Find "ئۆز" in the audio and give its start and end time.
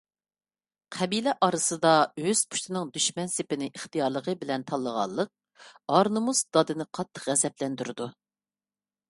2.21-2.41